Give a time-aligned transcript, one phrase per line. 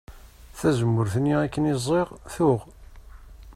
[0.59, 2.61] Tazemmurt-nni akken i ẓẓiɣ tuɣ.